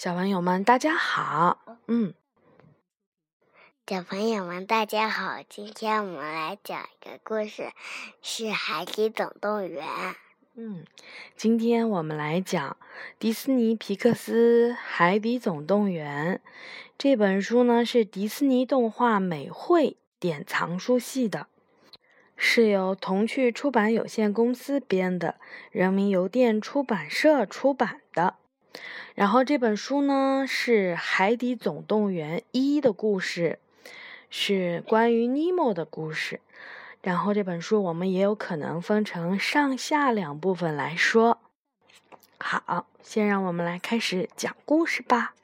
[0.00, 1.58] 小朋友们，大家好。
[1.86, 2.14] 嗯，
[3.86, 5.40] 小朋友们，大家好。
[5.46, 7.70] 今天我们来讲一个故事，
[8.22, 9.86] 是《海底总动员》。
[10.54, 10.86] 嗯，
[11.36, 12.78] 今天我们来讲
[13.18, 16.40] 迪士尼皮克斯《海底总动员》
[16.96, 21.46] 这本书呢，是迪士尼动画美绘典藏书系的，
[22.38, 25.34] 是由童趣出版有限公司编的，
[25.70, 28.36] 人民邮电出版社出版的。
[29.14, 33.58] 然后这本书呢，是《海底总动员一》的故事，
[34.30, 36.40] 是关于尼莫的故事。
[37.02, 41.38] 然后这本书我们也有可能分成上下两部分来说。
[42.38, 45.34] 好，先让我们来开始讲故事吧。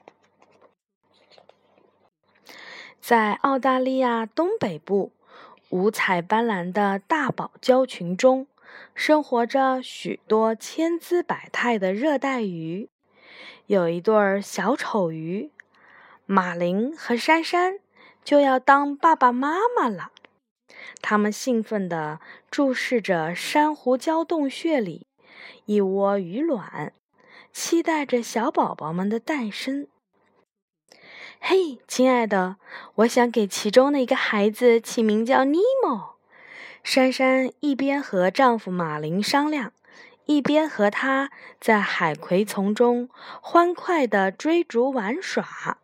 [2.99, 5.11] 在澳大利亚东北部，
[5.69, 8.47] 五彩斑斓的大堡礁群中，
[8.95, 12.89] 生活着许多千姿百态的热带鱼。
[13.65, 15.51] 有一对小丑鱼，
[16.25, 17.79] 马林和珊珊
[18.23, 20.11] 就要当爸爸妈妈了。
[21.01, 25.05] 他们兴奋地注视着珊瑚礁洞穴里
[25.65, 26.93] 一窝鱼卵，
[27.51, 29.87] 期待着小宝宝们的诞生。
[31.39, 32.57] 嘿，亲爱的，
[32.95, 36.15] 我想给其中的一个孩子起名叫尼莫。
[36.83, 39.73] 珊珊一边和丈夫马林商量，
[40.27, 43.09] 一边和他在海葵丛中
[43.41, 45.79] 欢快地追逐玩耍。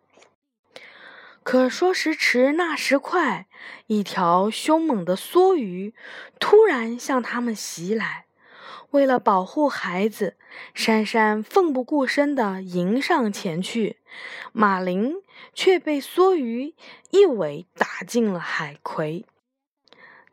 [1.43, 3.47] 可说时迟，那时快，
[3.87, 5.93] 一条凶猛的梭鱼
[6.39, 8.25] 突然向他们袭来。
[8.91, 10.37] 为了保护孩子，
[10.73, 13.97] 珊珊奋不顾身地迎上前去，
[14.51, 15.15] 马林
[15.53, 16.75] 却被梭鱼
[17.09, 19.25] 一尾打进了海葵。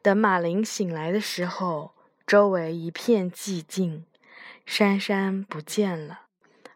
[0.02, 1.92] 等马林醒来的时候，
[2.30, 4.06] 周围一片寂静，
[4.64, 6.28] 珊珊不见了，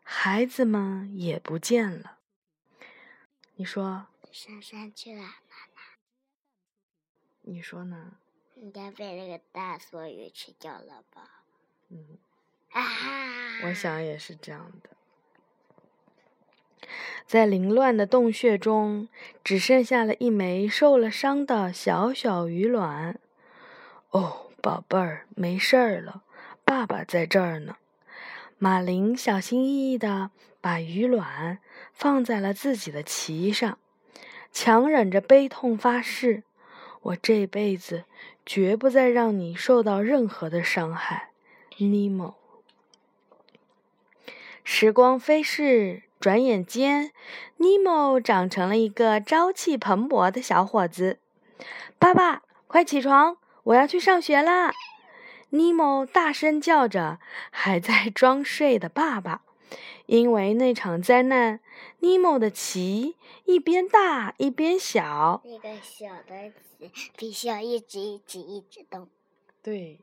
[0.02, 2.18] 孩子们也不见了。
[3.54, 4.08] 你说？
[4.32, 5.80] 珊珊去哪了呢？
[7.42, 8.14] 你说呢？
[8.56, 11.44] 应该被那个大梭鱼吃掉了吧？
[11.88, 12.18] 嗯，
[12.74, 12.82] 啊！
[13.62, 14.90] 我想也是这样的。
[17.28, 19.08] 在凌乱的洞穴中，
[19.44, 23.20] 只剩下了一枚受了伤的小小鱼卵。
[24.10, 26.22] 哦，宝贝儿，没事儿了，
[26.64, 27.76] 爸爸在这儿呢。
[28.56, 30.30] 马林小心翼翼地
[30.62, 31.58] 把鱼卵
[31.92, 33.76] 放在了自己的鳍上。
[34.50, 36.44] 强忍着悲痛发誓
[37.02, 38.04] ：“我这辈子
[38.46, 41.28] 绝不再让你受到任何的伤害。”
[41.76, 42.34] 尼莫。
[44.62, 47.12] 时光飞逝，转眼间，
[47.58, 51.18] 尼莫长成了一个朝气蓬勃的小伙子。
[51.98, 54.72] 爸爸，快起床，我要去上学啦！
[55.50, 57.18] 尼莫大声叫着，
[57.50, 59.42] 还在装睡的爸爸。
[60.06, 61.60] 因为那场灾难，
[62.00, 63.14] 尼莫的鳍
[63.46, 65.40] 一边大一边小。
[65.44, 69.08] 那个小的鳍必须要一直一直一直动，
[69.62, 69.98] 对，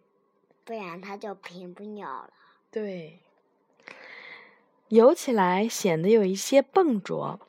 [0.63, 2.29] 不然它就平不了了。
[2.71, 3.19] 对，
[4.87, 7.39] 游起来显得有一些笨拙。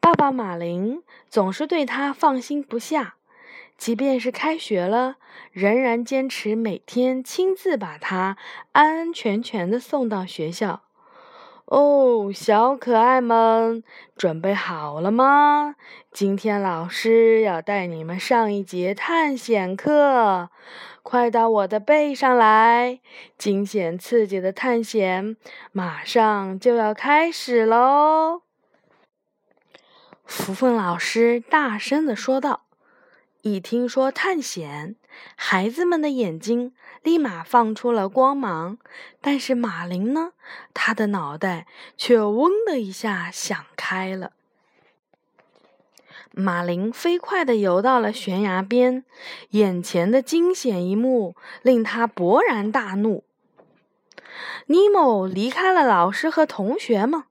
[0.00, 3.16] 爸爸马林总是对他放心不下，
[3.76, 5.16] 即便是开学了，
[5.50, 8.36] 仍然坚持每天亲自把他
[8.72, 10.82] 安安全全的送到学校。
[11.66, 13.82] 哦，小可爱们，
[14.14, 15.76] 准备好了吗？
[16.12, 20.50] 今天老师要带你们上一节探险课，
[21.02, 23.00] 快到我的背上来！
[23.38, 25.36] 惊险刺激的探险
[25.70, 28.42] 马上就要开始喽！
[30.26, 32.64] 福凤老师大声地说道。
[33.42, 34.94] 一听说探险，
[35.34, 36.72] 孩子们的眼睛
[37.02, 38.78] 立马放出了光芒。
[39.20, 40.32] 但是马林呢？
[40.72, 41.66] 他的脑袋
[41.96, 44.30] 却“嗡”的一下想开了。
[46.30, 49.04] 马林飞快地游到了悬崖边，
[49.50, 53.24] 眼前的惊险一幕令他勃然大怒。
[54.66, 57.24] 尼莫离开了老师和同学们，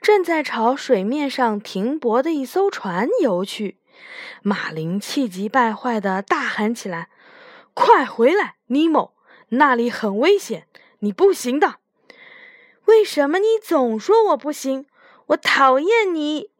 [0.00, 3.78] 正在朝水面上停泊的一艘船游去。
[4.42, 7.08] 马林气急败坏地大喊起来
[7.74, 9.14] ：“快回来，尼莫！
[9.50, 10.66] 那里很危险，
[11.00, 11.76] 你不行的。
[12.86, 14.86] 为什么你总说我不行？
[15.26, 16.50] 我讨厌你！”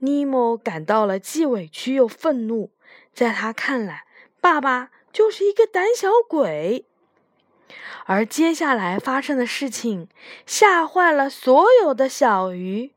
[0.00, 2.70] 尼莫感到了既委屈又愤怒。
[3.12, 4.04] 在他看来，
[4.40, 6.84] 爸爸就是一个胆小鬼。
[8.06, 10.08] 而接下来发生的事情
[10.46, 12.92] 吓坏了所有的小鱼。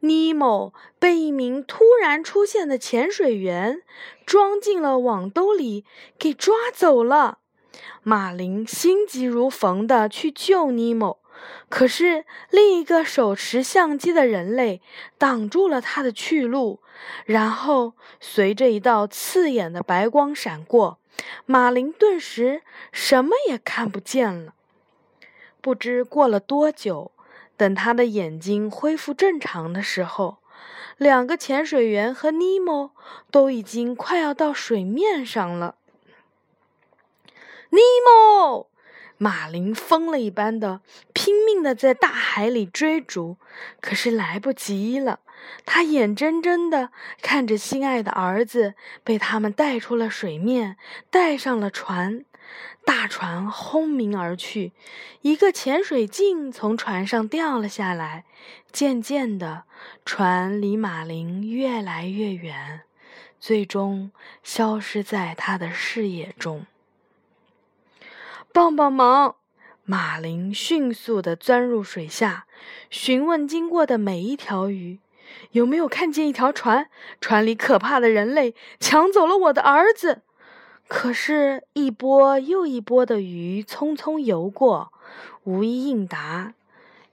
[0.00, 3.82] 尼莫被一名突然出现的潜水员
[4.24, 5.84] 装进了网兜里，
[6.18, 7.38] 给抓走了。
[8.02, 11.20] 马林心急如焚地去救尼莫，
[11.68, 14.80] 可是另一个手持相机的人类
[15.18, 16.80] 挡住了他的去路，
[17.26, 20.99] 然后随着一道刺眼的白光闪过，
[21.46, 22.62] 马林顿时
[22.92, 24.54] 什么也看不见了。
[25.60, 27.12] 不知过了多久，
[27.56, 30.38] 等他的眼睛恢复正常的时候，
[30.96, 32.92] 两个潜水员和尼莫
[33.30, 35.76] 都已经快要到水面上了。
[37.70, 38.68] 尼莫！
[39.18, 40.80] 马林疯了一般的
[41.12, 43.36] 拼命的在大海里追逐，
[43.80, 45.20] 可是来不及了。
[45.64, 46.90] 他眼睁睁的
[47.22, 50.76] 看着心爱的儿子被他们带出了水面，
[51.10, 52.24] 带上了船。
[52.84, 54.72] 大船轰鸣而去，
[55.20, 58.24] 一个潜水镜从船上掉了下来。
[58.72, 59.64] 渐渐的，
[60.04, 62.80] 船离马林越来越远，
[63.38, 64.10] 最终
[64.42, 66.66] 消失在他的视野中。
[68.52, 69.36] 帮帮忙！
[69.84, 72.46] 马林迅速地钻入水下，
[72.88, 74.98] 询问经过的每一条鱼
[75.52, 76.88] ：“有没有看见一条船？
[77.20, 80.22] 船里可怕的人类抢走了我的儿子。”
[80.88, 84.92] 可是，一波又一波的鱼匆匆游过，
[85.44, 86.54] 无一应答。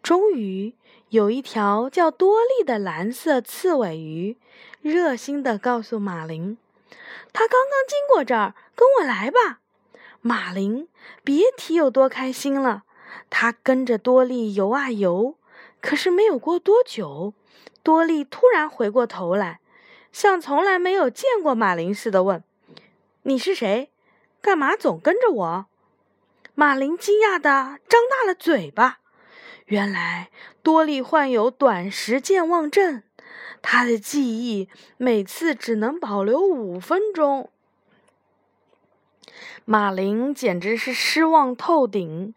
[0.02, 0.74] 终于，
[1.10, 4.38] 有一条叫多利的蓝色刺尾鱼，
[4.82, 6.58] 热心地告诉马林
[7.32, 9.60] ：“他刚刚经过这儿，跟我来吧。”
[10.22, 10.88] 马林
[11.24, 12.84] 别提有多开心了，
[13.30, 15.36] 他跟着多利游啊游，
[15.82, 17.34] 可是没有过多久，
[17.88, 19.62] 多利突然回过头来，
[20.12, 22.44] 像从来没有见过马林似的问
[23.24, 23.90] ：“你是谁？
[24.42, 25.68] 干嘛总跟着我？”
[26.54, 29.00] 马林惊讶的张大了嘴巴，
[29.68, 30.30] 原来
[30.62, 33.04] 多利患有短时健忘症，
[33.62, 34.68] 他的记忆
[34.98, 37.50] 每次只能保留五分钟。
[39.64, 42.34] 马林简直是失望透顶。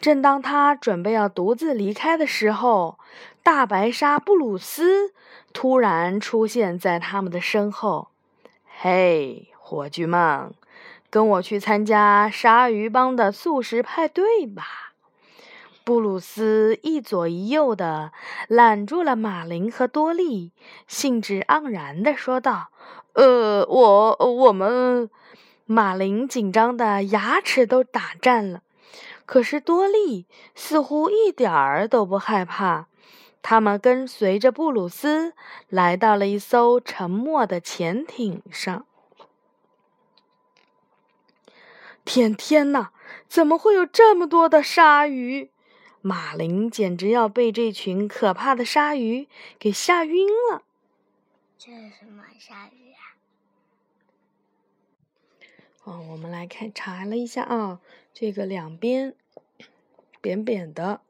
[0.00, 2.98] 正当他准备要独自离开的时候，
[3.44, 5.12] 大白鲨布鲁斯
[5.52, 8.08] 突然出现在他们的身后。
[8.80, 10.54] “嘿，伙计们，
[11.10, 14.94] 跟我去参加鲨鱼帮的素食派对吧！”
[15.84, 18.12] 布鲁斯一左一右的
[18.48, 20.52] 揽住了马林和多利，
[20.88, 22.68] 兴致盎然地说道
[23.12, 25.10] ：“呃，我，我们……”
[25.68, 28.62] 马林紧张的牙齿都打颤了，
[29.26, 30.24] 可是多利
[30.54, 32.86] 似乎一点儿都不害怕。
[33.46, 35.34] 他们跟随着布鲁斯
[35.68, 38.86] 来到了一艘沉没的潜艇上。
[42.06, 42.88] 天天呐，
[43.28, 45.50] 怎么会有这么多的鲨鱼？
[46.00, 50.62] 马林简直要被这群可怕的鲨鱼给吓晕了。
[51.58, 52.94] 这是什么鲨鱼？
[55.84, 57.80] 啊，我们来看查了一下啊，
[58.14, 59.14] 这个两边
[60.22, 61.02] 扁扁的，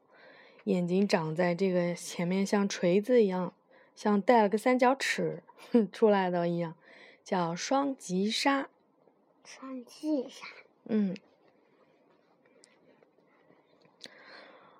[0.65, 3.53] 眼睛长在这个前面像锤子一样，
[3.95, 5.41] 像带了个三角齿
[5.91, 6.75] 出来的一样，
[7.23, 8.69] 叫双极鲨。
[9.43, 10.45] 双极鲨。
[10.85, 11.15] 嗯。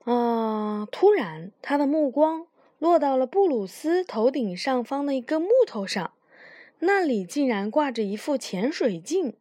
[0.06, 0.88] 啊！
[0.92, 2.46] 突然，他的目光
[2.78, 6.12] 落到了布鲁斯头顶上方的一个木头上，
[6.80, 9.34] 那里竟然挂着一副潜水镜。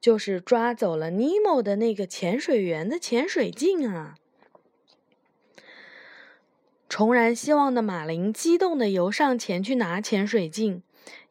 [0.00, 4.16] 就是抓走了尼莫的那个潜水员的潜水镜啊！
[6.88, 10.82] 重燃希望的马林激动地游上前去拿潜水镜，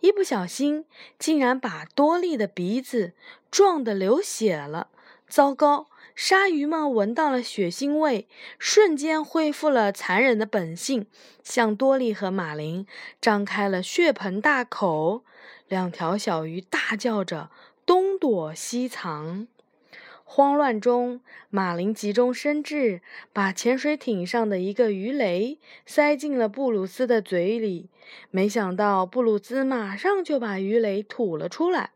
[0.02, 0.86] 一不小心
[1.18, 3.14] 竟然把多利的鼻子
[3.50, 4.90] 撞得流血了。
[5.28, 5.88] 糟糕！
[6.14, 11.08] 鲨鱼们闻到了血腥味，瞬间恢复了残忍的本性，
[11.44, 12.86] 向多利和马林
[13.20, 15.24] 张开了血盆大口。
[15.68, 17.50] 两条小鱼大叫着。
[17.86, 19.48] 东躲西藏，
[20.28, 23.02] 慌乱中，马林急中生智，
[23.32, 27.90] 把潜水艇上的一个鱼雷塞进了布鲁斯的嘴里。
[28.32, 31.92] 没想到，布鲁斯马上就把鱼雷吐了出来。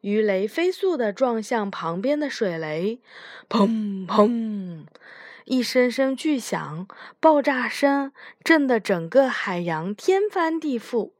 [0.00, 2.98] 鱼雷飞速地撞向旁边的水雷，
[3.48, 4.86] 砰砰，
[5.44, 6.88] 一声声巨响，
[7.20, 11.10] 爆炸声震得整个海洋天翻地覆。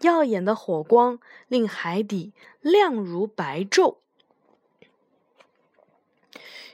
[0.00, 4.01] 耀眼的火光令海底亮如白昼。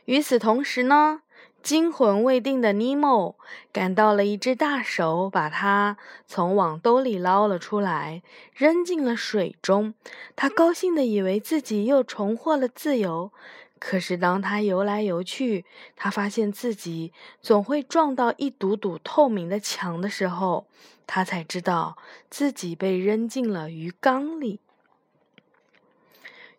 [0.05, 1.23] 与此同时呢，
[1.63, 3.37] 惊魂未定的尼莫
[3.73, 5.97] 感到了一只大手把他
[6.27, 8.23] 从网兜里捞了出来，
[8.55, 9.95] 扔进了水中。
[10.35, 13.33] 他高兴的以为自己又重获了自由。
[13.81, 20.67] 可是当他游来游去，他发现自己总会撞到一堵堵透明的墙的时候。
[21.11, 21.97] 他才知道
[22.29, 24.61] 自己被扔进了鱼缸里。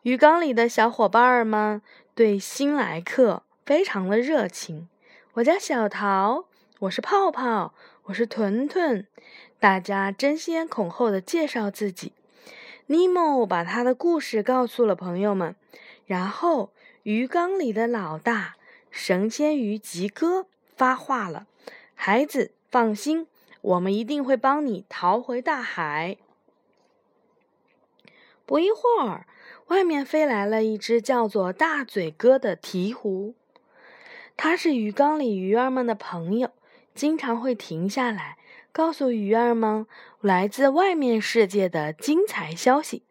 [0.02, 1.84] 鱼缸里的小伙伴们
[2.20, 4.90] 对新来客非常的热情。
[5.36, 6.44] 我叫小桃，
[6.80, 7.74] 我是泡泡，
[8.08, 9.08] 我是屯屯。”
[9.58, 12.12] 大家争先恐后的介绍自己。
[12.88, 15.56] 尼莫把他的故事告诉了朋友们，
[16.06, 16.74] 然后
[17.04, 18.58] 鱼缸里的老大
[18.92, 20.46] 神仙鱼吉哥
[20.76, 21.48] 发话了
[21.96, 23.28] ：“孩子，放心，
[23.62, 26.18] 我们一定会帮你逃回大海。”
[28.46, 29.26] 不一会儿，
[29.70, 33.36] 外面飞来了一只叫做大嘴哥的鹈鹕，
[34.36, 36.50] 它是鱼缸里鱼儿们的朋友，
[36.96, 38.38] 经常会停下来。
[38.72, 39.86] 告诉鱼儿们
[40.22, 43.04] 来自外面世界的精彩消息。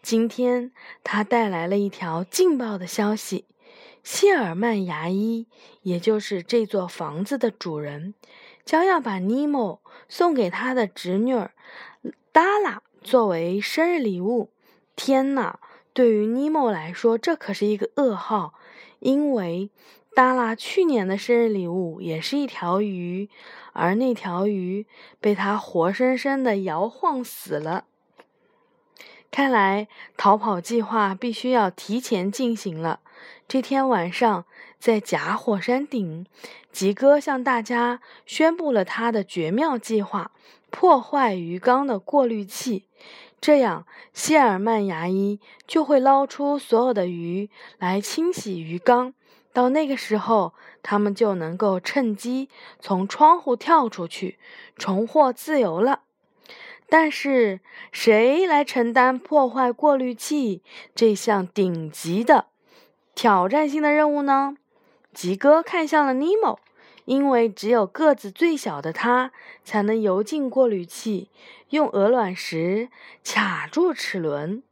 [0.00, 3.44] 今天他带来了一条劲爆的消息：
[4.04, 5.48] 谢尔曼牙医，
[5.82, 8.14] 也就是这座房子的主人，
[8.64, 11.34] 将要把尼莫送给他的侄女
[12.30, 14.50] 达拉作为生日礼物。
[14.94, 15.58] 天哪！
[15.98, 18.54] 对于尼莫来说，这可是一个噩耗，
[19.00, 19.70] 因为。
[20.14, 23.28] 达拉去年的生日礼物也是一条鱼，
[23.72, 24.86] 而那条鱼
[25.20, 27.84] 被他活生生的摇晃死了。
[29.32, 33.00] 看来逃跑计划必须要提前进行了。
[33.48, 34.44] 这天晚上，
[34.78, 36.26] 在假火山顶，
[36.72, 40.30] 吉哥向大家宣布了他的绝妙计划：
[40.70, 42.86] 破坏鱼缸的过滤器，
[43.40, 49.14] 这样谢尔曼牙医就会捞出所有的鱼来清洗鱼缸。
[49.52, 54.38] 到那个时候，他们就能够趁机从窗户跳出去，
[54.76, 56.02] 重获自由了。
[56.88, 57.60] 但是，
[57.92, 60.62] 谁来承担破坏过滤器
[60.94, 62.46] 这项顶级的
[63.14, 64.56] 挑战性的任务呢？
[65.12, 66.60] 吉哥看向了尼莫，
[67.08, 69.32] 因为只有个子最小的他
[69.64, 71.30] 才能游进过滤器，
[71.70, 72.90] 用鹅卵石
[73.24, 74.62] 卡住齿轮。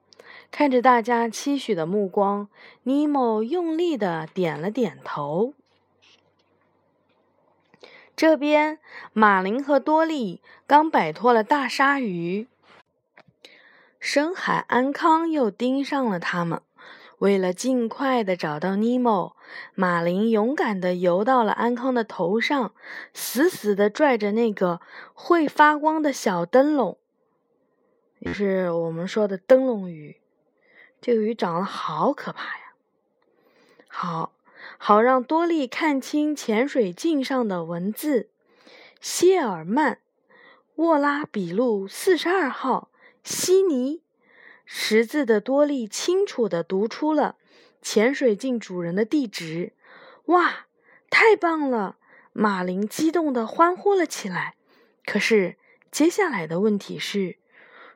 [0.51, 2.49] 看着大家期许的目光，
[2.83, 5.55] 尼莫用力的点了点头。
[8.15, 8.81] 这边，
[9.15, 12.49] 马林和多利刚摆脱了大鲨鱼，
[13.99, 16.61] 深海安康又盯上了他们。
[17.19, 19.37] 为了尽快的找到尼莫，
[19.75, 22.75] 马林勇敢的游到了安康的头上，
[23.15, 24.81] 死死的拽着那个
[25.15, 26.99] 会发光的小灯笼，
[28.21, 30.21] 就是我们说的灯笼鱼。
[31.01, 32.75] 这个鱼长得好可怕呀！
[33.87, 34.33] 好
[34.79, 38.31] 好让多利看清潜水镜上的文字：
[39.01, 40.01] 谢尔曼、
[40.75, 42.91] 沃拉比路四十二号、
[43.23, 44.03] 悉尼。
[44.67, 47.37] 识字的多利清楚地读出了
[47.81, 49.73] 潜水镜主人的地址。
[50.27, 50.67] 哇，
[51.09, 51.97] 太棒了！
[52.33, 54.57] 马林激动地欢呼了起来。
[55.07, 55.57] 可是
[55.91, 57.39] 接下来的问题是，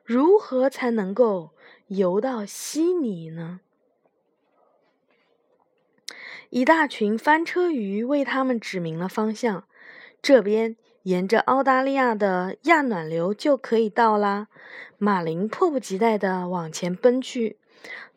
[0.03, 1.51] 如何才能够？
[1.87, 3.59] 游到悉尼呢？
[6.49, 9.67] 一大群翻车鱼为他们指明了方向。
[10.21, 14.47] 这边沿着澳大利亚的亚暖流就可以到啦。
[14.97, 17.57] 马林迫不及待地往前奔去，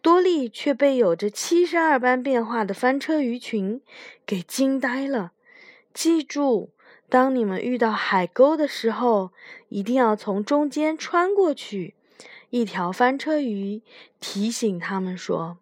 [0.03, 3.81] 多利却被有着七十二般变化的翻车鱼群
[4.27, 5.33] 给惊呆了。
[5.95, 6.71] 记住，
[7.09, 9.31] 当你们遇到海沟的时候，
[9.71, 11.95] 一定要从中间穿过去。
[12.51, 13.81] 一条翻车鱼
[14.21, 15.57] 提醒他们说：“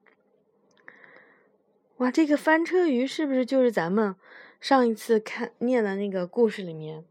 [1.99, 4.17] 哇，这个翻车鱼是不是就是咱们
[4.61, 7.05] 上一次看念的那个故事里面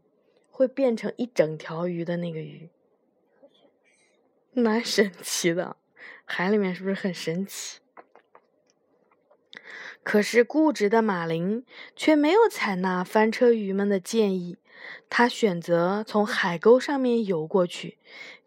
[0.52, 2.70] 会变成一整条鱼的那个鱼？
[4.52, 5.76] 蛮神奇的，
[6.24, 7.80] 海里面是不是很神奇？
[10.04, 11.64] 可是固执的马林
[11.96, 14.58] 却没有采纳翻车鱼们的建议，
[15.10, 17.98] 他选择从海沟上面游过去，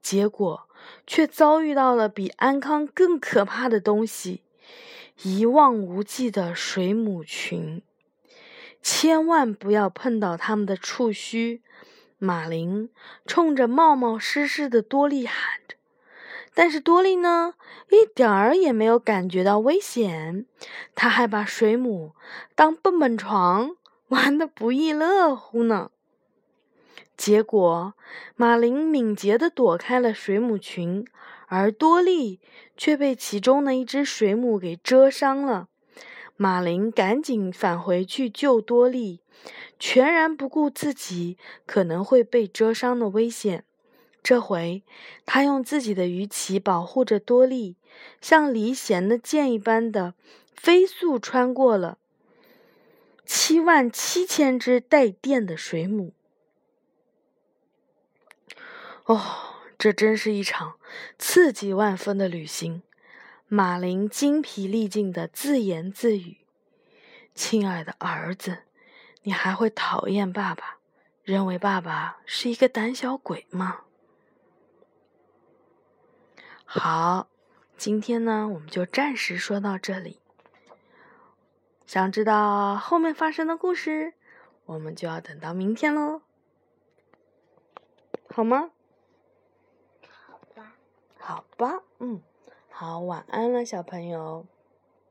[0.01, 0.61] 结果。”
[1.07, 4.43] 却遭遇到了比安康更可怕的东西——
[5.23, 7.81] 一望无际的水母群。
[8.83, 11.63] 千万不要碰到它们的触须！
[12.25, 12.89] 马林
[13.25, 15.75] 冲着冒冒失失的多利喊着。
[16.53, 17.53] 但是多利呢，
[17.89, 20.45] 一点儿也没有感觉到危险。
[20.95, 22.13] 他还把水母
[22.55, 23.75] 当蹦蹦床，
[24.07, 25.91] 玩的不亦乐乎呢。
[27.17, 27.93] 结果，
[28.35, 31.05] 马林敏捷的躲开了水母群，
[31.47, 32.39] 而多利
[32.75, 35.67] 却被其中的一只水母给蛰伤了。
[36.37, 39.21] 马林赶紧返回去救多利，
[39.79, 43.63] 全然不顾自己可能会被蛰伤的危险。
[44.21, 44.83] 这回，
[45.25, 47.77] 他用自己的鱼鳍保护着多利，
[48.19, 50.15] 像离弦的箭一般的
[50.53, 51.99] 飞速穿过了
[53.25, 56.13] 七万七千只带电的水母。
[59.05, 59.21] 哦，
[59.77, 60.79] 这真是一场
[61.19, 62.81] 刺激万分的旅行。
[63.55, 66.39] 马林精疲力尽的自言自语
[67.33, 68.63] ：“亲爱的儿子，
[69.23, 70.79] 你还会讨厌爸爸，
[71.23, 73.83] 认为爸爸是一个胆小鬼吗？
[76.65, 77.29] 好，
[77.77, 80.19] 今天呢，我们就暂时说到这里。
[81.85, 84.15] 想知道后面发生的故事，
[84.65, 86.23] 我们就要等到明天喽，
[88.27, 88.71] 好吗？
[90.09, 90.73] 好吧。
[91.17, 92.21] 好吧，嗯，
[92.77, 94.45] 好，晚安了，小朋友。